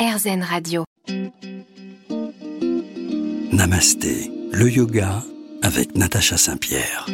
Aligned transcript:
RZN 0.00 0.42
Radio. 0.42 0.84
Namasté, 3.52 4.32
le 4.50 4.70
yoga 4.70 5.22
avec 5.60 5.94
Natacha 5.94 6.38
Saint-Pierre. 6.38 7.04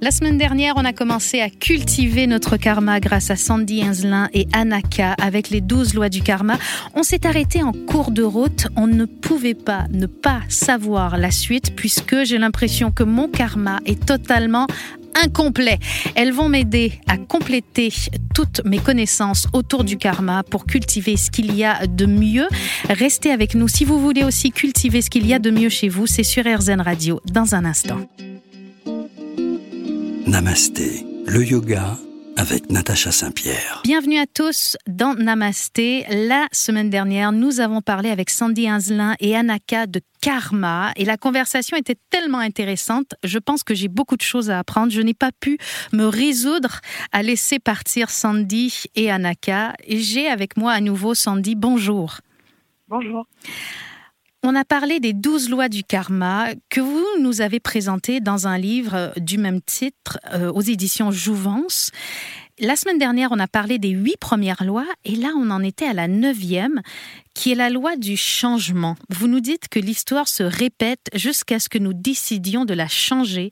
La 0.00 0.10
semaine 0.10 0.38
dernière, 0.38 0.74
on 0.76 0.84
a 0.84 0.92
commencé 0.92 1.40
à 1.40 1.48
cultiver 1.50 2.26
notre 2.26 2.56
karma 2.56 2.98
grâce 2.98 3.30
à 3.30 3.36
Sandy 3.36 3.82
Inzelin 3.82 4.28
et 4.34 4.48
Anaka 4.52 5.14
avec 5.20 5.50
les 5.50 5.60
12 5.60 5.94
lois 5.94 6.08
du 6.08 6.22
karma. 6.22 6.58
On 6.94 7.04
s'est 7.04 7.26
arrêté 7.26 7.62
en 7.62 7.72
cours 7.72 8.10
de 8.10 8.24
route. 8.24 8.66
On 8.76 8.88
ne 8.88 9.04
pouvait 9.04 9.54
pas 9.54 9.86
ne 9.90 10.06
pas 10.06 10.42
savoir 10.48 11.16
la 11.16 11.30
suite 11.30 11.76
puisque 11.76 12.24
j'ai 12.24 12.38
l'impression 12.38 12.90
que 12.90 13.04
mon 13.04 13.28
karma 13.28 13.78
est 13.86 14.04
totalement 14.04 14.66
incomplet. 15.24 15.78
Elles 16.14 16.32
vont 16.32 16.48
m'aider 16.48 16.92
à 17.06 17.16
compléter 17.16 17.92
toutes 18.34 18.62
mes 18.64 18.78
connaissances 18.78 19.46
autour 19.52 19.84
du 19.84 19.96
karma 19.96 20.42
pour 20.42 20.66
cultiver 20.66 21.16
ce 21.16 21.30
qu'il 21.30 21.54
y 21.54 21.64
a 21.64 21.86
de 21.86 22.06
mieux. 22.06 22.46
Restez 22.88 23.30
avec 23.30 23.54
nous 23.54 23.68
si 23.68 23.84
vous 23.84 24.00
voulez 24.00 24.24
aussi 24.24 24.50
cultiver 24.50 25.02
ce 25.02 25.10
qu'il 25.10 25.26
y 25.26 25.34
a 25.34 25.38
de 25.38 25.50
mieux 25.50 25.68
chez 25.68 25.88
vous. 25.88 26.06
C'est 26.06 26.22
sur 26.22 26.44
RZN 26.44 26.80
Radio 26.80 27.20
dans 27.32 27.54
un 27.54 27.64
instant. 27.64 27.98
Namasté, 30.26 31.06
le 31.26 31.44
yoga 31.44 31.96
avec 32.36 32.70
Natacha 32.70 33.10
Saint-Pierre. 33.10 33.80
Bienvenue 33.84 34.18
à 34.18 34.26
tous 34.26 34.76
dans 34.86 35.14
Namasté. 35.14 36.04
La 36.10 36.46
semaine 36.52 36.90
dernière, 36.90 37.32
nous 37.32 37.60
avons 37.60 37.80
parlé 37.80 38.10
avec 38.10 38.30
Sandy 38.30 38.68
Inzelin 38.68 39.14
et 39.20 39.34
Anaka 39.34 39.86
de 39.86 40.00
karma 40.20 40.92
et 40.96 41.04
la 41.04 41.16
conversation 41.16 41.76
était 41.76 41.96
tellement 42.10 42.38
intéressante. 42.38 43.14
Je 43.24 43.38
pense 43.38 43.62
que 43.62 43.74
j'ai 43.74 43.88
beaucoup 43.88 44.16
de 44.16 44.22
choses 44.22 44.50
à 44.50 44.58
apprendre. 44.58 44.92
Je 44.92 45.00
n'ai 45.00 45.14
pas 45.14 45.32
pu 45.32 45.58
me 45.92 46.04
résoudre 46.04 46.80
à 47.12 47.22
laisser 47.22 47.58
partir 47.58 48.10
Sandy 48.10 48.84
et 48.94 49.10
Anaka. 49.10 49.74
Et 49.84 49.98
j'ai 49.98 50.28
avec 50.28 50.56
moi 50.56 50.72
à 50.72 50.80
nouveau 50.80 51.14
Sandy. 51.14 51.54
Bonjour. 51.54 52.18
Bonjour. 52.88 53.26
On 54.48 54.54
a 54.54 54.64
parlé 54.64 55.00
des 55.00 55.12
douze 55.12 55.50
lois 55.50 55.68
du 55.68 55.82
karma 55.82 56.50
que 56.70 56.80
vous 56.80 57.04
nous 57.18 57.40
avez 57.40 57.58
présentées 57.58 58.20
dans 58.20 58.46
un 58.46 58.58
livre 58.58 59.12
du 59.16 59.38
même 59.38 59.60
titre 59.60 60.20
euh, 60.32 60.52
aux 60.52 60.60
éditions 60.60 61.10
Jouvence. 61.10 61.90
La 62.60 62.76
semaine 62.76 62.98
dernière, 62.98 63.32
on 63.32 63.40
a 63.40 63.48
parlé 63.48 63.80
des 63.80 63.88
huit 63.88 64.16
premières 64.20 64.62
lois 64.62 64.86
et 65.04 65.16
là, 65.16 65.32
on 65.36 65.50
en 65.50 65.64
était 65.64 65.88
à 65.88 65.94
la 65.94 66.06
neuvième, 66.06 66.80
qui 67.34 67.50
est 67.50 67.56
la 67.56 67.70
loi 67.70 67.96
du 67.96 68.16
changement. 68.16 68.94
Vous 69.10 69.26
nous 69.26 69.40
dites 69.40 69.66
que 69.68 69.80
l'histoire 69.80 70.28
se 70.28 70.44
répète 70.44 71.10
jusqu'à 71.12 71.58
ce 71.58 71.68
que 71.68 71.78
nous 71.78 71.92
décidions 71.92 72.64
de 72.64 72.74
la 72.74 72.86
changer 72.86 73.50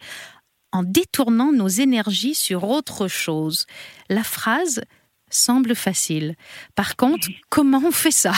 en 0.71 0.85
détournant 0.85 1.51
nos 1.51 1.67
énergies 1.67 2.37
sur 2.37 2.63
autre 2.63 3.09
chose. 3.09 3.67
La 4.09 4.23
phrase 4.23 4.81
semble 5.29 5.75
facile. 5.75 6.37
Par 6.77 6.95
contre, 6.95 7.27
comment 7.51 7.83
on 7.85 7.91
fait 7.91 8.13
ça? 8.13 8.35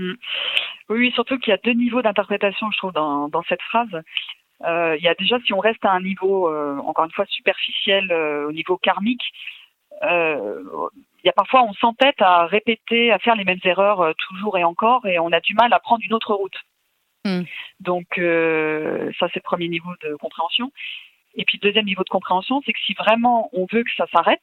Hmm. 0.00 0.14
Oui, 0.88 1.12
surtout 1.12 1.38
qu'il 1.38 1.50
y 1.50 1.54
a 1.54 1.58
deux 1.58 1.72
niveaux 1.72 2.00
d'interprétation, 2.00 2.70
je 2.70 2.78
trouve, 2.78 2.92
dans, 2.92 3.28
dans 3.28 3.42
cette 3.42 3.62
phrase. 3.62 4.02
Euh, 4.64 4.96
il 4.98 5.04
y 5.04 5.08
a 5.08 5.14
déjà, 5.14 5.38
si 5.44 5.52
on 5.52 5.58
reste 5.58 5.84
à 5.84 5.90
un 5.90 6.00
niveau, 6.00 6.48
euh, 6.48 6.78
encore 6.78 7.04
une 7.04 7.12
fois, 7.12 7.26
superficiel, 7.26 8.10
euh, 8.10 8.48
au 8.48 8.52
niveau 8.52 8.78
karmique, 8.78 9.24
il 10.02 11.26
y 11.26 11.28
a 11.28 11.32
parfois, 11.32 11.62
on 11.64 11.74
s'entête 11.74 12.22
à 12.22 12.46
répéter, 12.46 13.12
à 13.12 13.18
faire 13.18 13.36
les 13.36 13.44
mêmes 13.44 13.60
erreurs 13.64 14.14
toujours 14.16 14.56
et 14.56 14.64
encore, 14.64 15.06
et 15.06 15.18
on 15.18 15.30
a 15.32 15.40
du 15.40 15.52
mal 15.52 15.70
à 15.74 15.78
prendre 15.78 16.02
une 16.02 16.14
autre 16.14 16.32
route. 16.32 16.56
Hmm. 17.26 17.42
Donc, 17.80 18.06
ça, 18.16 19.28
c'est 19.28 19.36
le 19.36 19.44
premier 19.44 19.68
niveau 19.68 19.90
de 20.02 20.14
compréhension. 20.14 20.72
Et 21.34 21.44
puis, 21.44 21.58
le 21.62 21.68
deuxième 21.68 21.84
niveau 21.84 22.02
de 22.04 22.08
compréhension, 22.08 22.62
c'est 22.64 22.72
que 22.72 22.78
si 22.86 22.94
vraiment 22.94 23.50
on 23.52 23.66
veut 23.70 23.84
que 23.84 23.90
ça 23.94 24.06
s'arrête, 24.10 24.40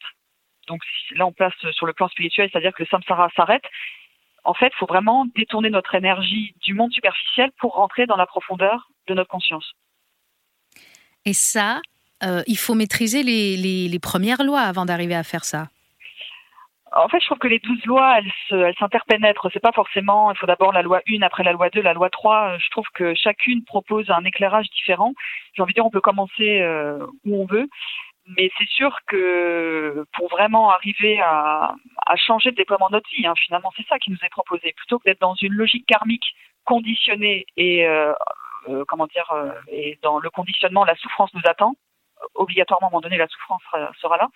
donc 0.67 0.81
là, 1.15 1.25
on 1.25 1.31
place 1.31 1.53
sur 1.71 1.87
le 1.87 1.93
plan 1.93 2.07
spirituel, 2.09 2.49
c'est-à-dire 2.51 2.73
que 2.73 2.83
le 2.83 2.87
samsara 2.87 3.29
s'arrête, 3.35 3.65
en 4.47 4.53
fait, 4.53 4.71
il 4.73 4.77
faut 4.79 4.85
vraiment 4.85 5.25
détourner 5.35 5.69
notre 5.69 5.93
énergie 5.95 6.55
du 6.65 6.73
monde 6.73 6.91
superficiel 6.91 7.51
pour 7.59 7.73
rentrer 7.75 8.05
dans 8.05 8.15
la 8.15 8.25
profondeur 8.25 8.89
de 9.07 9.13
notre 9.13 9.29
conscience. 9.29 9.73
Et 11.25 11.33
ça, 11.33 11.81
euh, 12.23 12.41
il 12.47 12.57
faut 12.57 12.73
maîtriser 12.73 13.21
les, 13.23 13.57
les- 13.57 13.87
les 13.89 13.99
premières 13.99 14.43
lois 14.43 14.61
avant 14.61 14.85
d'arriver 14.85 15.15
à 15.15 15.23
faire 15.23 15.43
ça. 15.43 15.67
En 16.95 17.09
fait, 17.09 17.19
je 17.19 17.25
trouve 17.25 17.37
que 17.37 17.49
les 17.49 17.59
douze 17.59 17.83
lois, 17.85 18.17
elles 18.49 18.73
s'interpénètrent. 18.79 19.49
C'est 19.51 19.59
pas 19.59 19.73
forcément, 19.73 20.31
il 20.31 20.37
faut 20.37 20.47
d'abord 20.47 20.71
la 20.71 20.81
loi 20.81 21.01
1, 21.07 21.21
après 21.21 21.43
la 21.43 21.51
loi 21.51 21.69
2, 21.69 21.81
la 21.81 21.93
loi 21.93 22.09
3. 22.09 22.53
Euh, 22.53 22.57
Je 22.59 22.69
trouve 22.69 22.87
que 22.93 23.13
chacune 23.13 23.63
propose 23.65 24.09
un 24.09 24.23
éclairage 24.23 24.67
différent. 24.69 25.13
J'ai 25.53 25.61
envie 25.61 25.73
de 25.73 25.75
dire, 25.75 25.85
on 25.85 25.91
peut 25.91 26.01
commencer 26.01 26.61
euh, 26.61 27.05
où 27.25 27.41
on 27.41 27.45
veut. 27.45 27.67
Mais 28.35 28.49
c'est 28.57 28.67
sûr 28.67 28.97
que 29.07 30.05
pour 30.13 30.27
vraiment 30.29 30.69
arriver 30.71 31.19
à, 31.21 31.73
à 32.05 32.15
changer 32.17 32.49
le 32.49 32.55
déploiement 32.55 32.87
de 32.89 32.93
notre 32.95 33.09
vie, 33.09 33.25
hein, 33.25 33.33
finalement, 33.37 33.71
c'est 33.77 33.87
ça 33.87 33.99
qui 33.99 34.11
nous 34.11 34.17
est 34.21 34.29
proposé. 34.29 34.73
Plutôt 34.75 34.99
que 34.99 35.05
d'être 35.05 35.21
dans 35.21 35.35
une 35.35 35.53
logique 35.53 35.85
karmique 35.85 36.25
conditionnée 36.65 37.45
et, 37.55 37.85
euh, 37.87 38.11
euh, 38.67 38.83
comment 38.87 39.07
dire, 39.07 39.31
euh, 39.31 39.51
et 39.71 39.97
dans 40.03 40.19
le 40.19 40.29
conditionnement, 40.29 40.83
la 40.83 40.95
souffrance 40.95 41.33
nous 41.33 41.41
attend. 41.45 41.75
Obligatoirement, 42.35 42.87
à 42.87 42.89
un 42.89 42.91
moment 42.91 43.01
donné, 43.01 43.17
la 43.17 43.27
souffrance 43.27 43.61
sera, 43.71 43.91
sera 44.01 44.17
là 44.17 44.27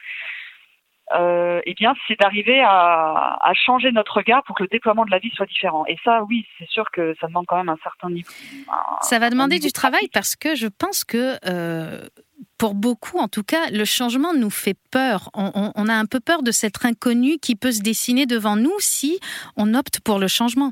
euh, 1.14 1.60
eh 1.66 1.74
bien, 1.74 1.94
c'est 2.08 2.18
d'arriver 2.18 2.62
à, 2.62 3.38
à 3.42 3.54
changer 3.54 3.92
notre 3.92 4.16
regard 4.16 4.44
pour 4.44 4.56
que 4.56 4.64
le 4.64 4.70
déploiement 4.70 5.04
de 5.04 5.12
la 5.12 5.20
vie 5.20 5.32
soit 5.36 5.46
différent. 5.46 5.86
Et 5.88 5.98
ça, 6.06 6.24
oui, 6.30 6.48
c'est 6.58 6.70
sûr 6.70 6.90
que 6.90 7.14
ça 7.20 7.28
demande 7.28 7.46
quand 7.48 7.58
même 7.58 7.68
un 7.68 7.78
certain 7.84 8.10
niveau. 8.10 8.30
un- 8.72 9.02
Ça 9.02 9.20
va 9.20 9.30
demander 9.30 9.60
du 9.60 9.74
travail 9.74 10.08
parce 10.14 10.38
que 10.38 10.56
je 10.56 10.68
pense 10.68 11.04
que 11.04 11.36
euh, 11.50 12.08
pour 12.58 12.74
beaucoup, 12.76 13.18
en 13.18 13.28
tout 13.28 13.44
cas, 13.44 13.70
le 13.72 13.86
changement 13.86 14.34
nous 14.34 14.50
fait 14.50 14.76
peur. 14.92 15.30
On, 15.34 15.52
on- 15.56 15.72
on 15.76 15.88
a 15.88 15.94
un 15.94 16.06
peu 16.06 16.20
peur 16.20 16.44
de 16.44 16.52
cet 16.52 16.84
inconnu 16.86 17.38
qui 17.40 17.56
peut 17.56 17.72
se 17.72 17.82
dessiner 17.82 18.26
devant 18.26 18.56
nous 18.56 18.74
si 18.80 19.20
on 19.58 19.74
opte 19.74 20.00
pour 20.02 20.20
le 20.20 20.28
changement. 20.28 20.72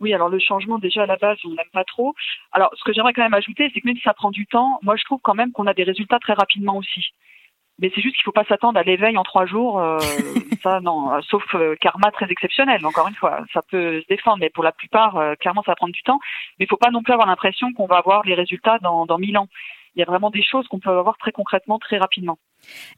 Oui, 0.00 0.12
alors 0.12 0.28
le 0.28 0.38
changement, 0.38 0.78
déjà 0.78 1.04
à 1.04 1.06
la 1.06 1.16
base, 1.16 1.38
on 1.44 1.50
n'aime 1.50 1.70
pas 1.72 1.84
trop. 1.84 2.14
Alors, 2.52 2.70
ce 2.76 2.82
que 2.84 2.92
j'aimerais 2.92 3.12
quand 3.12 3.22
même 3.22 3.32
ajouter, 3.34 3.70
c'est 3.72 3.80
que 3.80 3.86
même 3.86 3.96
si 3.96 4.02
ça 4.02 4.12
prend 4.12 4.30
du 4.30 4.46
temps, 4.46 4.78
moi, 4.82 4.96
je 4.96 5.04
trouve 5.04 5.20
quand 5.22 5.34
même 5.34 5.52
qu'on 5.52 5.66
a 5.66 5.74
des 5.74 5.84
résultats 5.84 6.18
très 6.18 6.34
rapidement 6.34 6.76
aussi. 6.76 7.06
Mais 7.80 7.90
c'est 7.94 8.02
juste 8.02 8.14
qu'il 8.16 8.24
faut 8.24 8.32
pas 8.32 8.44
s'attendre 8.44 8.78
à 8.78 8.82
l'éveil 8.82 9.16
en 9.16 9.22
trois 9.22 9.46
jours. 9.46 9.80
euh, 9.80 9.98
ça, 10.62 10.80
non, 10.80 11.12
euh, 11.12 11.20
sauf 11.28 11.42
euh, 11.54 11.74
karma 11.80 12.10
très 12.10 12.26
exceptionnel. 12.30 12.84
Encore 12.86 13.08
une 13.08 13.14
fois, 13.14 13.44
ça 13.52 13.62
peut 13.62 14.00
se 14.02 14.06
défendre, 14.08 14.38
mais 14.40 14.50
pour 14.50 14.62
la 14.64 14.72
plupart, 14.72 15.16
euh, 15.16 15.34
clairement, 15.36 15.62
ça 15.62 15.72
va 15.72 15.76
prendre 15.76 15.92
du 15.92 16.02
temps. 16.02 16.18
Mais 16.58 16.66
il 16.66 16.68
faut 16.68 16.76
pas 16.76 16.90
non 16.90 17.02
plus 17.02 17.12
avoir 17.12 17.28
l'impression 17.28 17.72
qu'on 17.72 17.86
va 17.86 17.96
avoir 17.96 18.24
les 18.24 18.34
résultats 18.34 18.78
dans, 18.80 19.06
dans 19.06 19.18
mille 19.18 19.38
ans. 19.38 19.48
Il 19.96 20.00
y 20.00 20.02
a 20.02 20.06
vraiment 20.06 20.30
des 20.30 20.42
choses 20.42 20.66
qu'on 20.68 20.80
peut 20.80 20.90
avoir 20.90 21.16
très 21.18 21.32
concrètement, 21.32 21.78
très 21.78 21.98
rapidement. 21.98 22.38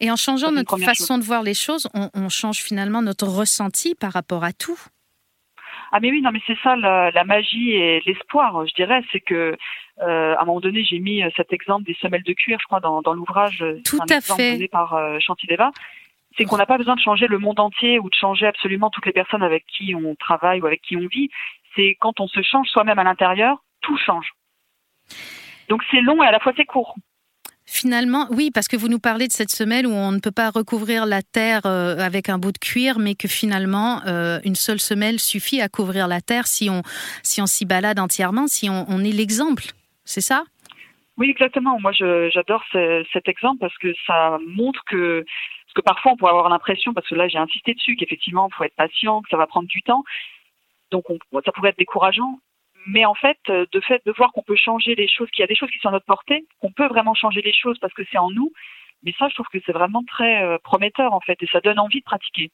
Et 0.00 0.10
en 0.10 0.16
changeant 0.16 0.50
notre 0.52 0.78
façon 0.78 1.18
de 1.18 1.24
voir 1.24 1.42
les 1.42 1.54
choses, 1.54 1.88
on, 1.94 2.10
on 2.14 2.28
change 2.28 2.58
finalement 2.58 3.02
notre 3.02 3.26
ressenti 3.26 3.94
par 3.94 4.12
rapport 4.12 4.44
à 4.44 4.52
tout. 4.52 4.78
Ah 5.92 6.00
mais 6.00 6.10
oui, 6.10 6.20
non 6.20 6.30
mais 6.32 6.40
c'est 6.46 6.58
ça 6.62 6.74
la, 6.76 7.10
la 7.12 7.24
magie 7.24 7.70
et 7.72 8.02
l'espoir, 8.06 8.66
je 8.66 8.74
dirais, 8.74 9.02
c'est 9.12 9.20
que 9.20 9.56
euh, 10.02 10.34
à 10.36 10.42
un 10.42 10.44
moment 10.44 10.60
donné 10.60 10.84
j'ai 10.84 10.98
mis 10.98 11.22
euh, 11.22 11.30
cet 11.36 11.52
exemple 11.52 11.84
des 11.84 11.94
semelles 12.00 12.24
de 12.24 12.32
cuir, 12.32 12.58
je 12.60 12.66
crois, 12.66 12.80
dans, 12.80 13.02
dans 13.02 13.12
l'ouvrage. 13.14 13.62
euh, 13.62 13.80
Tout 13.84 13.98
un 14.00 14.12
à 14.14 14.16
exemple 14.16 14.40
fait. 14.42 14.52
donné 14.52 14.68
par 14.68 14.94
euh, 14.94 15.18
Shantideva. 15.20 15.70
C'est 16.36 16.44
qu'on 16.44 16.56
n'a 16.58 16.66
pas 16.66 16.76
besoin 16.76 16.96
de 16.96 17.00
changer 17.00 17.28
le 17.28 17.38
monde 17.38 17.58
entier 17.60 17.98
ou 17.98 18.10
de 18.10 18.14
changer 18.14 18.46
absolument 18.46 18.90
toutes 18.90 19.06
les 19.06 19.12
personnes 19.12 19.42
avec 19.42 19.64
qui 19.66 19.94
on 19.94 20.14
travaille 20.16 20.60
ou 20.60 20.66
avec 20.66 20.82
qui 20.82 20.96
on 20.96 21.06
vit. 21.06 21.30
C'est 21.74 21.96
quand 22.00 22.20
on 22.20 22.26
se 22.28 22.42
change 22.42 22.68
soi-même 22.68 22.98
à 22.98 23.04
l'intérieur, 23.04 23.62
tout 23.80 23.96
change. 23.96 24.32
Donc 25.68 25.82
c'est 25.90 26.00
long 26.00 26.22
et 26.22 26.26
à 26.26 26.30
la 26.32 26.40
fois 26.40 26.52
c'est 26.56 26.64
court. 26.64 26.94
Finalement, 27.68 28.28
oui, 28.30 28.52
parce 28.54 28.68
que 28.68 28.76
vous 28.76 28.86
nous 28.88 29.00
parlez 29.00 29.26
de 29.26 29.32
cette 29.32 29.50
semelle 29.50 29.88
où 29.88 29.90
on 29.92 30.12
ne 30.12 30.20
peut 30.20 30.30
pas 30.30 30.50
recouvrir 30.50 31.04
la 31.04 31.20
terre 31.22 31.62
euh, 31.66 31.98
avec 31.98 32.28
un 32.28 32.38
bout 32.38 32.52
de 32.52 32.58
cuir, 32.58 33.00
mais 33.00 33.16
que 33.16 33.26
finalement, 33.26 34.02
euh, 34.06 34.38
une 34.44 34.54
seule 34.54 34.78
semelle 34.78 35.18
suffit 35.18 35.60
à 35.60 35.68
couvrir 35.68 36.06
la 36.06 36.20
terre 36.20 36.46
si 36.46 36.70
on 36.70 36.82
si 37.24 37.42
on 37.42 37.46
s'y 37.46 37.64
balade 37.66 37.98
entièrement, 37.98 38.46
si 38.46 38.70
on, 38.70 38.86
on 38.88 39.00
est 39.02 39.10
l'exemple. 39.10 39.64
C'est 40.04 40.20
ça? 40.20 40.44
Oui, 41.16 41.28
exactement. 41.30 41.80
Moi, 41.80 41.90
j'adore 41.92 42.62
ce- 42.70 43.04
cet 43.12 43.26
exemple 43.28 43.58
parce 43.58 43.76
que 43.78 43.92
ça 44.06 44.38
montre 44.46 44.84
que, 44.86 45.24
parce 45.66 45.74
que 45.74 45.80
parfois 45.80 46.12
on 46.12 46.16
pourrait 46.16 46.30
avoir 46.30 46.48
l'impression, 46.48 46.94
parce 46.94 47.08
que 47.08 47.16
là 47.16 47.26
j'ai 47.26 47.38
insisté 47.38 47.74
dessus, 47.74 47.96
qu'effectivement 47.96 48.48
il 48.48 48.54
faut 48.54 48.62
être 48.62 48.76
patient, 48.76 49.22
que 49.22 49.28
ça 49.28 49.36
va 49.36 49.48
prendre 49.48 49.66
du 49.66 49.82
temps, 49.82 50.04
donc 50.92 51.04
on- 51.10 51.18
ça 51.44 51.50
pourrait 51.50 51.70
être 51.70 51.78
décourageant. 51.78 52.38
Mais 52.86 53.04
en 53.04 53.14
fait, 53.14 53.38
euh, 53.48 53.66
de 53.72 53.80
fait 53.80 54.00
de 54.06 54.12
voir 54.12 54.32
qu'on 54.32 54.42
peut 54.42 54.56
changer 54.56 54.94
les 54.94 55.08
choses, 55.08 55.28
qu'il 55.30 55.42
y 55.42 55.44
a 55.44 55.48
des 55.48 55.56
choses 55.56 55.70
qui 55.70 55.78
sont 55.78 55.88
à 55.88 55.92
notre 55.92 56.06
portée, 56.06 56.46
qu'on 56.60 56.70
peut 56.72 56.86
vraiment 56.86 57.14
changer 57.14 57.42
les 57.42 57.52
choses 57.52 57.78
parce 57.80 57.92
que 57.94 58.02
c'est 58.10 58.18
en 58.18 58.30
nous. 58.30 58.52
Mais 59.02 59.12
ça, 59.18 59.28
je 59.28 59.34
trouve 59.34 59.46
que 59.52 59.58
c'est 59.66 59.72
vraiment 59.72 60.02
très 60.04 60.42
euh, 60.42 60.58
prometteur 60.62 61.12
en 61.12 61.20
fait, 61.20 61.36
et 61.42 61.46
ça 61.52 61.60
donne 61.60 61.78
envie 61.78 62.00
de 62.00 62.04
pratiquer. 62.04 62.50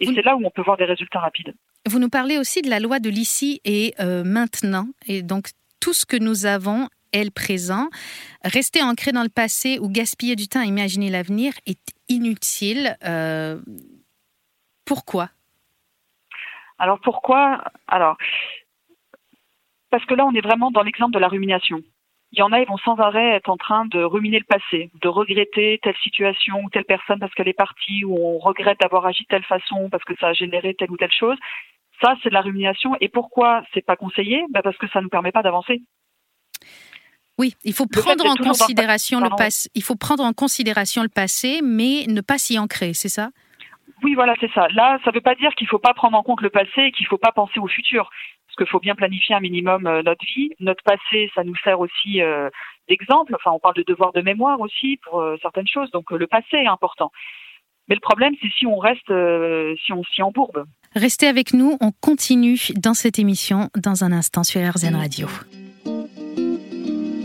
Et 0.00 0.06
Vous- 0.06 0.14
c'est 0.14 0.22
là 0.22 0.36
où 0.36 0.46
on 0.46 0.50
peut 0.50 0.62
voir 0.62 0.76
des 0.76 0.84
résultats 0.84 1.20
rapides. 1.20 1.54
Vous 1.88 1.98
nous 1.98 2.08
parlez 2.08 2.38
aussi 2.38 2.62
de 2.62 2.70
la 2.70 2.80
loi 2.80 2.98
de 2.98 3.10
l'ici 3.10 3.60
et 3.64 3.94
euh, 4.00 4.24
maintenant, 4.24 4.86
et 5.06 5.22
donc 5.22 5.48
tout 5.80 5.92
ce 5.92 6.06
que 6.06 6.16
nous 6.16 6.46
avons 6.46 6.88
est 7.12 7.24
le 7.24 7.30
présent. 7.30 7.88
Rester 8.44 8.82
ancré 8.82 9.12
dans 9.12 9.22
le 9.22 9.28
passé 9.28 9.78
ou 9.78 9.88
gaspiller 9.88 10.36
du 10.36 10.48
temps 10.48 10.60
à 10.60 10.64
imaginer 10.64 11.10
l'avenir 11.10 11.52
est 11.66 11.94
inutile. 12.08 12.96
Euh, 13.04 13.60
pourquoi? 14.84 15.30
Alors 16.78 17.00
pourquoi? 17.00 17.64
Alors 17.88 18.16
parce 19.90 20.04
que 20.04 20.14
là, 20.14 20.26
on 20.26 20.34
est 20.34 20.40
vraiment 20.40 20.70
dans 20.70 20.82
l'exemple 20.82 21.14
de 21.14 21.18
la 21.18 21.28
rumination. 21.28 21.80
il 22.32 22.38
y 22.38 22.42
en 22.42 22.52
a, 22.52 22.60
ils 22.60 22.66
vont 22.66 22.78
sans 22.78 22.96
arrêt 22.96 23.34
être 23.36 23.48
en 23.48 23.56
train 23.56 23.86
de 23.86 24.02
ruminer 24.02 24.38
le 24.38 24.44
passé, 24.44 24.90
de 25.00 25.08
regretter 25.08 25.78
telle 25.82 25.96
situation 26.02 26.60
ou 26.62 26.70
telle 26.70 26.84
personne 26.84 27.18
parce 27.18 27.32
qu'elle 27.34 27.48
est 27.48 27.52
partie, 27.52 28.04
ou 28.04 28.16
on 28.18 28.38
regrette 28.38 28.80
d'avoir 28.80 29.06
agi 29.06 29.22
de 29.22 29.28
telle 29.28 29.44
façon 29.44 29.88
parce 29.90 30.04
que 30.04 30.16
ça 30.18 30.28
a 30.28 30.32
généré 30.32 30.74
telle 30.74 30.90
ou 30.90 30.96
telle 30.96 31.12
chose. 31.12 31.38
Ça, 32.02 32.14
c'est 32.22 32.28
de 32.28 32.34
la 32.34 32.42
rumination. 32.42 32.94
Et 33.00 33.08
pourquoi 33.08 33.62
c'est 33.72 33.84
pas 33.84 33.96
conseillé? 33.96 34.44
Bah 34.50 34.60
Parce 34.62 34.76
que 34.76 34.88
ça 34.88 34.98
ne 34.98 35.04
nous 35.04 35.08
permet 35.08 35.32
pas 35.32 35.42
d'avancer. 35.42 35.82
Oui, 37.38 37.54
il 37.64 37.74
faut 37.74 37.86
prendre 37.86 38.26
en 38.26 38.34
considération 38.34 39.20
le 39.20 39.28
passé. 39.36 39.70
Il 39.74 39.82
faut 39.82 39.96
prendre 39.96 40.24
en 40.24 40.32
considération 40.32 41.02
le 41.02 41.08
passé, 41.08 41.60
mais 41.62 42.06
ne 42.08 42.20
pas 42.20 42.38
s'y 42.38 42.58
ancrer, 42.58 42.94
c'est 42.94 43.10
ça? 43.10 43.30
Oui, 44.02 44.14
voilà, 44.14 44.34
c'est 44.40 44.50
ça. 44.52 44.68
Là, 44.74 44.98
ça 45.04 45.10
ne 45.10 45.14
veut 45.14 45.20
pas 45.20 45.34
dire 45.34 45.54
qu'il 45.54 45.66
ne 45.66 45.70
faut 45.70 45.78
pas 45.78 45.94
prendre 45.94 46.16
en 46.16 46.22
compte 46.22 46.40
le 46.40 46.50
passé 46.50 46.80
et 46.82 46.92
qu'il 46.92 47.04
ne 47.04 47.08
faut 47.08 47.18
pas 47.18 47.32
penser 47.32 47.58
au 47.58 47.66
futur, 47.66 48.10
qu'il 48.56 48.66
faut 48.66 48.80
bien 48.80 48.94
planifier 48.94 49.34
un 49.34 49.40
minimum 49.40 49.86
euh, 49.86 50.02
notre 50.02 50.24
vie. 50.24 50.50
Notre 50.60 50.82
passé, 50.82 51.30
ça 51.34 51.44
nous 51.44 51.56
sert 51.62 51.80
aussi 51.80 52.20
euh, 52.20 52.48
d'exemple. 52.88 53.34
Enfin, 53.34 53.50
on 53.52 53.58
parle 53.58 53.76
de 53.76 53.84
devoir 53.86 54.12
de 54.12 54.20
mémoire 54.20 54.60
aussi 54.60 54.98
pour 55.04 55.20
euh, 55.20 55.36
certaines 55.42 55.68
choses, 55.68 55.90
donc 55.90 56.10
le 56.10 56.26
passé 56.26 56.56
est 56.56 56.66
important. 56.66 57.10
Mais 57.88 57.94
le 57.94 58.00
problème, 58.00 58.34
c'est 58.42 58.50
si 58.58 58.66
on 58.66 58.78
reste, 58.78 59.12
si 59.84 59.92
on 59.92 60.02
s'y 60.02 60.20
embourbe. 60.20 60.64
Restez 60.96 61.28
avec 61.28 61.52
nous, 61.52 61.76
on 61.80 61.92
continue 61.92 62.58
dans 62.74 62.94
cette 62.94 63.20
émission 63.20 63.70
dans 63.76 64.02
un 64.02 64.10
instant 64.10 64.42
sur 64.42 64.60
RZN 64.60 64.96
Radio. 64.96 65.28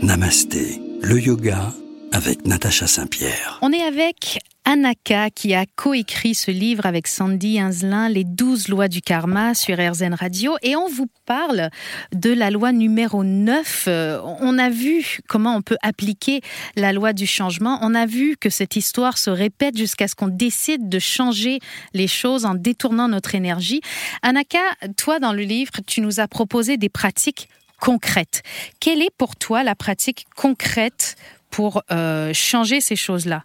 Namasté, 0.04 0.78
le 1.02 1.18
yoga 1.18 1.72
avec 2.12 2.44
Natacha 2.46 2.86
Saint-Pierre. 2.86 3.58
On 3.62 3.72
est 3.72 3.82
avec 3.82 4.38
Anaka 4.64 5.30
qui 5.30 5.54
a 5.54 5.66
coécrit 5.76 6.34
ce 6.34 6.50
livre 6.50 6.86
avec 6.86 7.08
Sandy 7.08 7.58
Inzelin, 7.58 8.08
Les 8.08 8.24
douze 8.24 8.68
lois 8.68 8.88
du 8.88 9.00
karma 9.00 9.54
sur 9.54 9.76
RZN 9.76 10.14
Radio. 10.14 10.56
Et 10.62 10.76
on 10.76 10.88
vous 10.88 11.08
parle 11.26 11.70
de 12.14 12.32
la 12.32 12.50
loi 12.50 12.72
numéro 12.72 13.24
9. 13.24 13.84
Euh, 13.88 14.20
on 14.40 14.58
a 14.58 14.70
vu 14.70 15.18
comment 15.28 15.56
on 15.56 15.62
peut 15.62 15.76
appliquer 15.82 16.40
la 16.76 16.92
loi 16.92 17.12
du 17.12 17.26
changement. 17.26 17.78
On 17.82 17.94
a 17.94 18.06
vu 18.06 18.36
que 18.36 18.50
cette 18.50 18.76
histoire 18.76 19.18
se 19.18 19.30
répète 19.30 19.76
jusqu'à 19.76 20.06
ce 20.06 20.14
qu'on 20.14 20.28
décide 20.28 20.88
de 20.88 20.98
changer 21.00 21.58
les 21.92 22.08
choses 22.08 22.44
en 22.44 22.54
détournant 22.54 23.08
notre 23.08 23.34
énergie. 23.34 23.80
Anaka, 24.22 24.60
toi 24.96 25.18
dans 25.18 25.32
le 25.32 25.42
livre, 25.42 25.72
tu 25.86 26.00
nous 26.00 26.20
as 26.20 26.28
proposé 26.28 26.76
des 26.76 26.88
pratiques 26.88 27.48
concrète. 27.80 28.42
Quelle 28.78 29.02
est 29.02 29.14
pour 29.18 29.34
toi 29.34 29.64
la 29.64 29.74
pratique 29.74 30.26
concrète 30.36 31.16
pour 31.50 31.82
euh, 31.90 32.32
changer 32.32 32.80
ces 32.80 32.94
choses-là? 32.94 33.42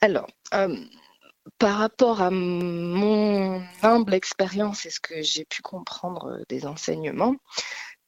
Alors, 0.00 0.26
euh, 0.54 0.76
par 1.58 1.78
rapport 1.78 2.20
à 2.20 2.30
mon 2.30 3.62
humble 3.82 4.14
expérience 4.14 4.86
et 4.86 4.90
ce 4.90 5.00
que 5.00 5.22
j'ai 5.22 5.44
pu 5.44 5.62
comprendre 5.62 6.40
des 6.48 6.66
enseignements, 6.66 7.36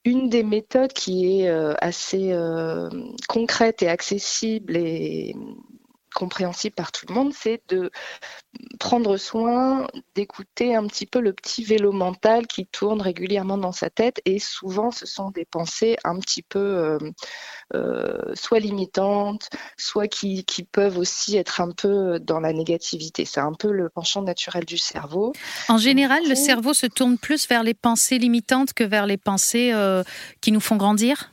une 0.05 0.29
des 0.29 0.43
méthodes 0.43 0.93
qui 0.93 1.40
est 1.40 1.49
euh, 1.49 1.75
assez 1.81 2.35
concrète 3.29 3.82
et 3.82 3.88
accessible 3.88 4.76
et 4.76 5.35
compréhensible 6.19 6.75
par 6.75 6.91
tout 6.91 7.06
le 7.09 7.15
monde, 7.15 7.32
c'est 7.32 7.62
de 7.69 7.93
prendre 8.81 9.17
soin 9.17 9.87
d'écouter 10.17 10.75
un 10.75 10.85
petit 10.88 11.06
peu 11.06 11.20
le 11.20 11.32
petit 11.32 11.62
vélo 11.62 11.93
mental 11.93 12.49
qui 12.49 12.67
tourne 12.67 13.00
régulièrement 13.00 13.56
dans 13.56 13.70
sa 13.70 13.88
tête 13.88 14.20
et 14.25 14.41
souvent 14.41 14.91
ce 14.91 15.06
sont 15.06 15.31
des 15.31 15.44
pensées 15.44 15.97
un 16.03 16.19
petit 16.19 16.43
peu 16.43 16.59
euh, 16.59 16.99
euh, 17.75 18.35
soit 18.35 18.59
limitantes, 18.59 19.49
soit 19.76 20.09
qui, 20.09 20.44
peuvent 20.73 20.99
aussi 20.99 21.37
être 21.37 21.61
un 21.61 21.70
peu 21.70 22.19
dans 22.19 22.41
la 22.41 22.53
négativité. 22.53 23.25
C'est 23.25 23.41
un 23.41 23.53
peu 23.53 23.71
le 23.71 23.88
penchant 23.88 24.23
naturel 24.23 24.64
du 24.64 24.76
cerveau. 24.76 25.32
En 25.69 25.79
général, 25.79 26.29
le 26.29 26.35
cerveau 26.35 26.75
se 26.75 26.87
tourne 26.87 27.17
plus 27.17 27.49
vers 27.49 27.62
les 27.62 27.75
pensées 27.75 28.19
limitantes 28.19 28.73
que 28.73 28.82
vers 28.82 29.06
les 29.06 29.19
pensées 29.19 29.71
euh, 29.73 30.03
qui 30.41 30.50
nous 30.50 30.61
font 30.61 30.76
grandir? 30.76 31.31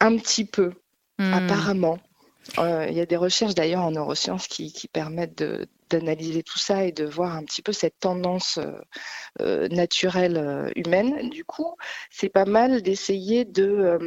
Un 0.00 0.18
petit 0.18 0.44
peu, 0.44 0.72
hmm. 1.18 1.32
apparemment. 1.32 1.98
Euh, 2.58 2.86
il 2.88 2.96
y 2.96 3.00
a 3.00 3.06
des 3.06 3.16
recherches 3.16 3.54
d'ailleurs 3.54 3.82
en 3.82 3.90
neurosciences 3.90 4.46
qui, 4.46 4.72
permettent 4.92 5.42
d'analyser 5.90 6.42
tout 6.42 6.58
ça 6.58 6.84
et 6.84 6.92
de 6.92 7.04
voir 7.04 7.34
un 7.34 7.44
petit 7.44 7.62
peu 7.62 7.72
cette 7.72 7.98
tendance 7.98 8.58
euh, 8.58 8.80
euh, 9.40 9.68
naturelle 9.68 10.72
humaine. 10.76 11.28
Du 11.30 11.44
coup, 11.44 11.76
c'est 12.10 12.28
pas 12.28 12.44
mal 12.44 12.82
d'essayer 12.82 13.44
de 13.44 13.98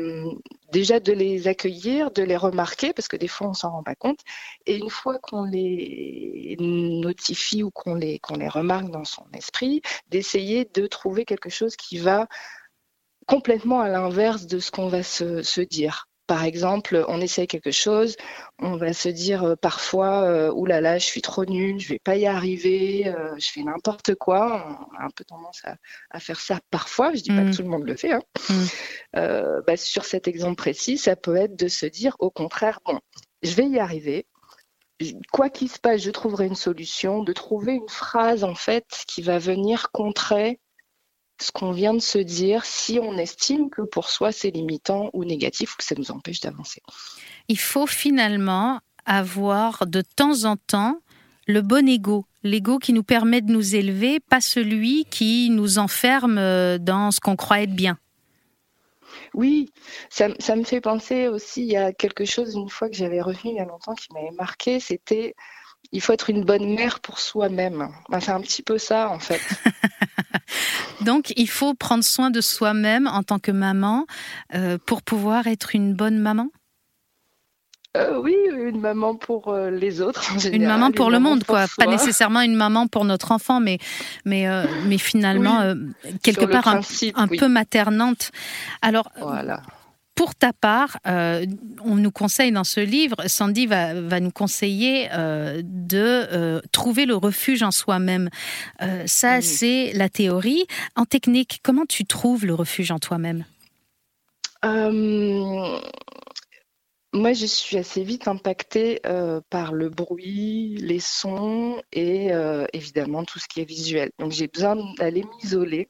déjà 0.71 1.00
de 1.00 1.13
les 1.13 1.47
accueillir, 1.47 2.12
de 2.12 2.24
les 2.24 2.38
remarquer, 2.38 2.94
parce 2.94 3.07
que 3.07 3.18
des 3.18 3.27
fois 3.27 3.50
on 3.50 3.53
s'en 3.53 3.71
rend 3.71 3.83
pas 3.83 3.95
compte. 3.95 4.19
Et 4.65 4.77
une 4.77 4.89
fois 4.89 5.19
qu'on 5.19 5.44
les 5.44 6.56
notifie 6.59 7.63
ou 7.63 7.71
qu'on 7.71 7.95
les, 7.95 8.19
remarque 8.24 8.89
dans 8.89 9.06
son 9.06 9.25
esprit, 9.33 9.81
d'essayer 10.09 10.65
de 10.65 10.88
trouver 10.88 11.25
quelque 11.25 11.50
chose 11.50 11.75
qui 11.75 11.97
va 11.97 12.27
complètement 13.27 13.81
à 13.81 13.89
l'inverse 13.89 14.47
de 14.47 14.59
ce 14.59 14.71
qu'on 14.71 14.88
va 14.88 15.03
se 15.03 15.62
dire. 15.62 16.08
Par 16.30 16.44
exemple, 16.44 17.04
on 17.08 17.22
essaye 17.22 17.48
quelque 17.48 17.72
chose, 17.72 18.16
on 18.60 18.78
va 18.78 18.94
se 18.94 19.10
dire 19.10 19.44
euh, 19.44 19.56
parfois 19.56 20.26
euh, 20.26 20.68
là 20.68 20.80
là, 20.80 21.00
je 21.00 21.06
suis 21.06 21.24
trop 21.24 21.44
nulle, 21.44 21.80
je 21.80 21.90
vais 21.90 21.98
pas 21.98 22.18
y 22.18 22.28
arriver, 22.28 23.08
euh, 23.08 23.34
je 23.40 23.50
fais 23.50 23.64
n'importe 23.64 24.14
quoi. 24.14 24.88
On 24.92 24.96
a 24.96 25.06
un 25.06 25.10
peu 25.10 25.24
tendance 25.24 25.64
à, 26.12 26.20
faire 26.20 26.40
ça 26.40 26.60
parfois. 26.70 27.16
Je 27.16 27.22
dis 27.24 27.30
pas 27.31 27.42
que 27.42 27.48
mm. 27.48 27.56
tout 27.56 27.64
le 27.64 27.70
monde 27.70 27.84
le 27.84 27.96
fait. 27.96 28.12
Hein. 28.12 28.22
Mm. 28.48 29.62
Bah, 29.66 29.76
sur 29.76 30.06
cet 30.06 30.28
exemple 30.28 30.58
précis, 30.58 31.00
ça 31.00 31.16
peut 31.16 31.36
être 31.36 31.56
de 31.56 31.68
se 31.68 31.88
dire 31.88 32.16
au 32.20 32.30
contraire 32.30 32.80
bon, 32.86 33.00
je 33.42 33.56
vais 33.56 33.66
y 33.66 33.80
arriver. 33.80 34.28
Quoi 35.31 35.50
qu'il 35.50 35.72
se 35.72 35.80
passe, 35.80 36.02
je 36.02 36.12
trouverai 36.12 36.46
une 36.46 36.54
solution. 36.54 37.24
De 37.24 37.34
trouver 37.34 37.74
une 37.74 37.90
phrase 37.90 38.44
en 38.44 38.54
fait 38.54 38.86
qui 39.08 39.24
va 39.24 39.40
venir 39.40 39.90
contrer 39.92 40.60
ce 41.41 41.51
qu'on 41.51 41.71
vient 41.71 41.94
de 41.94 42.00
se 42.00 42.18
dire 42.18 42.65
si 42.65 43.00
on 43.01 43.18
estime 43.18 43.69
que 43.69 43.81
pour 43.81 44.09
soi 44.09 44.31
c'est 44.31 44.51
limitant 44.51 45.09
ou 45.13 45.25
négatif 45.25 45.74
ou 45.74 45.77
que 45.77 45.83
ça 45.83 45.95
nous 45.97 46.12
empêche 46.12 46.39
d'avancer. 46.41 46.81
Il 47.47 47.59
faut 47.59 47.88
finalement 47.88 48.80
avoir 49.06 49.88
de 49.88 50.01
temps 50.01 50.45
en 50.45 50.56
temps 50.56 51.00
le 51.47 51.62
bon 51.62 51.89
ego, 51.89 52.25
l'ego 52.44 52.77
qui 52.77 52.94
nous 52.94 53.03
permet 53.03 53.41
de 53.41 53.51
nous 53.51 53.75
élever, 53.75 54.19
pas 54.19 54.39
celui 54.39 55.06
qui 55.09 55.50
nous 55.50 55.80
enferme 55.80 56.38
euh, 56.38 56.77
dans 56.77 57.09
ce 57.09 57.19
qu'on 57.19 57.36
croit 57.36 57.62
être 57.62 57.74
bien. 57.74 57.97
Oui, 59.33 59.71
ça, 60.09 60.27
me 60.27 60.63
fait 60.63 60.81
penser 60.81 61.27
aussi, 61.27 61.62
il 61.62 61.71
y 61.71 61.77
a 61.77 61.92
quelque 61.92 62.25
chose, 62.25 62.53
une 62.53 62.69
fois 62.69 62.89
que 62.89 62.95
j'avais 62.95 63.21
revu 63.21 63.39
il 63.45 63.56
y 63.56 63.59
a 63.59 63.65
longtemps, 63.65 63.95
qui 63.95 64.07
m'avait 64.13 64.31
marqué, 64.31 64.80
c'était 64.80 65.35
il 65.92 66.01
faut 66.01 66.13
être 66.13 66.30
une 66.30 66.44
bonne 66.44 66.75
mère 66.75 67.00
pour 67.00 67.19
soi-même. 67.19 67.89
Ben, 68.09 68.19
c'est 68.19 68.31
un 68.31 68.42
petit 68.42 68.62
peu 68.62 68.77
ça, 68.77 69.09
en 69.09 69.19
fait. 69.19 69.42
Donc, 71.01 71.34
il 71.36 71.50
faut 71.50 71.74
prendre 71.74 72.04
soin 72.04 72.30
de 72.30 72.42
soi-même 72.42 73.07
en 73.07 73.24
tant 73.24 73.40
que 73.40 73.51
maman 73.51 74.06
euh, 74.54 74.78
pour 74.86 75.01
pouvoir 75.01 75.48
être 75.48 75.75
une 75.75 75.94
bonne 75.94 76.19
maman? 76.19 76.48
Euh, 77.98 78.19
oui, 78.22 78.36
une 78.51 78.80
maman 78.80 79.16
pour 79.16 79.48
euh, 79.48 79.72
les 79.72 80.01
autres. 80.01 80.31
En 80.36 80.38
général, 80.38 80.62
une 80.62 80.68
maman 80.68 80.92
pour 80.92 81.10
le 81.10 81.19
monde, 81.19 81.44
quoi. 81.44 81.66
Pas 81.78 81.88
nécessairement 81.88 82.42
une 82.42 82.56
maman 82.56 82.88
pour 82.88 83.04
notre 83.04 83.31
enfant, 83.31 83.60
mais 83.60 83.80
mais 84.26 84.45
mais 84.85 85.00
finalement 85.00 85.73
quelque 86.21 86.45
part 86.45 86.68
un, 86.68 87.28
peu 87.28 87.47
maternante. 87.47 88.30
Alors, 88.83 89.09
voilà. 89.19 89.64
Pour 90.19 90.35
ta 90.35 90.52
part, 90.52 90.97
euh, 91.07 91.45
on 91.81 91.95
nous 91.95 92.11
conseille 92.11 92.52
dans 92.52 92.66
ce 92.66 92.81
livre, 92.81 93.16
Sandy 93.28 93.68
va, 93.68 94.19
nous 94.19 94.31
conseiller 94.31 95.07
euh, 95.14 95.61
de 95.64 95.95
euh, 95.97 96.59
trouver 96.73 97.06
le 97.06 97.16
refuge 97.16 97.64
en 97.64 97.71
soi-même. 97.71 98.30
ça, 99.06 99.40
c'est 99.40 99.94
la 99.94 100.09
théorie. 100.09 100.66
En 100.97 101.06
technique, 101.06 101.61
comment 101.64 101.85
tu 101.85 102.04
trouves 102.04 102.45
le 102.45 102.54
refuge 102.54 102.92
en 102.92 102.99
toi-même? 102.99 103.45
Moi, 107.14 107.31
je 107.31 107.45
suis 107.45 107.78
assez 107.78 108.04
vite 108.04 108.28
impactée 108.28 108.99
par 109.49 109.71
le 109.71 109.88
bruit, 109.88 110.76
les 110.81 110.99
sons 110.99 111.81
et 111.94 112.31
évidemment 112.73 113.23
tout 113.23 113.40
ce 113.40 113.47
qui 113.47 113.61
est 113.61 113.69
visuel. 113.69 114.11
Donc, 114.19 114.33
j'ai 114.33 114.47
besoin 114.49 114.76
d'aller 114.97 115.23
m'isoler 115.42 115.88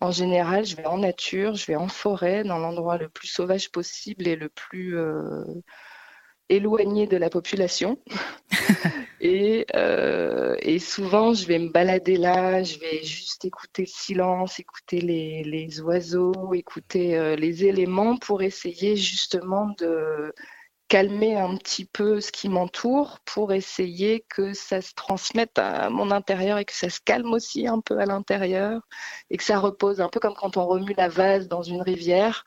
en 0.00 0.10
général, 0.10 0.64
je 0.64 0.76
vais 0.76 0.86
en 0.86 0.98
nature, 0.98 1.54
je 1.54 1.66
vais 1.66 1.76
en 1.76 1.88
forêt, 1.88 2.44
dans 2.44 2.58
l'endroit 2.58 2.98
le 2.98 3.08
plus 3.08 3.28
sauvage 3.28 3.70
possible 3.70 4.28
et 4.28 4.36
le 4.36 4.48
plus 4.48 4.96
euh, 4.96 5.44
éloigné 6.48 7.06
de 7.06 7.16
la 7.16 7.30
population. 7.30 7.98
Euh, 9.74 10.56
et, 10.60 10.78
souvent, 10.78 11.34
je 11.34 11.46
vais 11.46 11.58
me 11.58 11.70
balader 11.70 12.16
là, 12.16 12.62
je 12.62 12.78
vais 12.78 13.02
juste 13.02 13.44
écouter 13.44 13.82
le 13.82 13.88
silence, 13.88 14.60
écouter 14.60 15.00
les, 15.00 15.80
oiseaux, 15.80 16.54
écouter 16.54 17.18
euh, 17.18 17.34
les 17.34 17.64
éléments 17.64 18.16
pour 18.16 18.42
essayer 18.42 18.96
justement 18.96 19.74
de 19.78 20.32
calmer 20.88 21.36
un 21.36 21.56
petit 21.56 21.84
peu 21.84 22.20
ce 22.20 22.32
qui 22.32 22.48
m'entoure 22.48 23.20
pour 23.26 23.52
essayer 23.52 24.24
que 24.28 24.54
ça 24.54 24.80
se 24.80 24.94
transmette 24.94 25.58
à 25.58 25.90
mon 25.90 26.10
intérieur 26.10 26.58
et 26.58 26.64
que 26.64 26.72
ça 26.72 26.88
se 26.88 27.00
calme 27.00 27.32
aussi 27.32 27.66
un 27.66 27.80
peu 27.80 27.98
à 27.98 28.06
l'intérieur 28.06 28.80
et 29.30 29.36
que 29.36 29.44
ça 29.44 29.58
repose 29.58 30.00
un 30.00 30.08
peu 30.08 30.18
comme 30.18 30.34
quand 30.34 30.56
on 30.56 30.66
remue 30.66 30.94
la 30.96 31.08
vase 31.08 31.46
dans 31.46 31.62
une 31.62 31.82
rivière. 31.82 32.44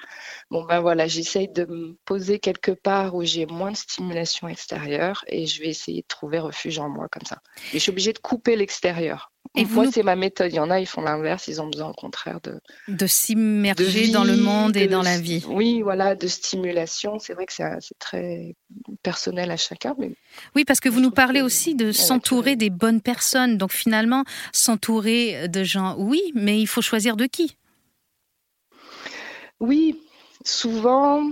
Bon 0.50 0.64
ben 0.64 0.80
voilà, 0.80 1.08
j'essaye 1.08 1.50
de 1.50 1.66
me 1.66 1.94
poser 2.06 2.40
quelque 2.40 2.72
part 2.72 3.16
où 3.16 3.24
j'ai 3.24 3.46
moins 3.46 3.72
de 3.72 3.78
stimulation 3.78 4.48
extérieure 4.48 5.24
et 5.28 5.46
je 5.46 5.62
vais 5.62 5.70
essayer 5.70 6.02
de 6.02 6.08
trouver 6.08 6.40
refuge 6.40 6.80
en 6.80 6.90
moi 6.90 7.08
comme 7.10 7.26
ça. 7.26 7.42
Et 7.74 7.78
je 7.78 7.80
suis 7.80 7.92
obligée 7.92 8.14
de 8.14 8.20
couper 8.20 8.56
l'extérieur. 8.56 9.32
Et 9.56 9.66
Moi, 9.66 9.92
c'est 9.92 10.04
ma 10.04 10.16
méthode. 10.16 10.52
Il 10.52 10.56
y 10.56 10.60
en 10.60 10.70
a, 10.70 10.80
ils 10.80 10.86
font 10.86 11.02
l'inverse. 11.02 11.48
Ils 11.48 11.62
ont 11.62 11.68
besoin, 11.68 11.90
au 11.90 11.94
contraire, 11.94 12.40
de 12.42 12.60
de 12.88 13.08
s'immerger 13.08 14.10
dans 14.10 14.24
le 14.24 14.38
monde 14.38 14.78
et 14.78 14.88
dans 14.88 15.02
la 15.02 15.20
vie. 15.20 15.44
Oui, 15.50 15.82
voilà, 15.82 16.16
de 16.16 16.28
stimulation. 16.28 17.20
C'est 17.20 17.34
vrai 17.34 17.46
que 17.46 17.54
c'est 17.54 18.00
très 18.00 18.56
personnel 19.04 19.52
à 19.52 19.58
chacun. 19.58 19.94
Mais 19.98 20.12
oui, 20.56 20.64
parce 20.64 20.80
que 20.80 20.88
vous 20.88 21.02
nous 21.02 21.12
parlez 21.12 21.42
aussi 21.42 21.76
de 21.76 21.92
s'entourer 21.92 22.56
des 22.56 22.70
bonnes 22.70 23.02
personnes. 23.02 23.58
Donc 23.58 23.72
finalement, 23.74 24.24
s'entourer 24.54 25.50
de 25.50 25.64
gens, 25.64 25.96
oui, 25.98 26.32
mais 26.34 26.62
il 26.62 26.68
faut 26.68 26.82
choisir 26.82 27.18
de 27.18 27.26
qui? 27.26 27.58
Oui, 29.60 30.00
souvent, 30.46 31.30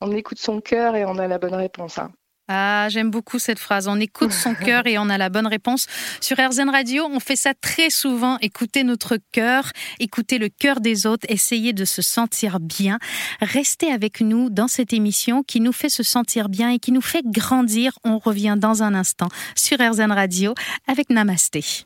on 0.00 0.12
écoute 0.12 0.38
son 0.38 0.60
cœur 0.60 0.96
et 0.96 1.04
on 1.04 1.18
a 1.18 1.28
la 1.28 1.38
bonne 1.38 1.54
réponse. 1.54 1.98
Hein. 1.98 2.12
Ah, 2.52 2.88
j'aime 2.88 3.12
beaucoup 3.12 3.38
cette 3.38 3.60
phrase. 3.60 3.86
On 3.86 4.00
écoute 4.00 4.32
son 4.32 4.54
cœur 4.66 4.88
et 4.88 4.98
on 4.98 5.08
a 5.08 5.18
la 5.18 5.28
bonne 5.28 5.46
réponse. 5.46 5.86
Sur 6.20 6.36
RZN 6.36 6.68
Radio, 6.68 7.06
on 7.08 7.20
fait 7.20 7.36
ça 7.36 7.54
très 7.54 7.90
souvent. 7.90 8.38
Écouter 8.40 8.82
notre 8.82 9.18
cœur, 9.30 9.70
écouter 10.00 10.38
le 10.38 10.48
cœur 10.48 10.80
des 10.80 11.06
autres, 11.06 11.24
essayer 11.28 11.72
de 11.72 11.84
se 11.84 12.02
sentir 12.02 12.58
bien. 12.58 12.98
Restez 13.40 13.92
avec 13.92 14.20
nous 14.20 14.50
dans 14.50 14.66
cette 14.66 14.92
émission 14.92 15.44
qui 15.44 15.60
nous 15.60 15.72
fait 15.72 15.88
se 15.88 16.02
sentir 16.02 16.48
bien 16.48 16.70
et 16.70 16.80
qui 16.80 16.90
nous 16.90 17.00
fait 17.00 17.22
grandir. 17.24 17.92
On 18.02 18.18
revient 18.18 18.56
dans 18.58 18.82
un 18.82 18.94
instant 18.94 19.28
sur 19.54 19.78
RZN 19.78 20.10
Radio 20.10 20.52
avec 20.88 21.08
Namasté. 21.08 21.84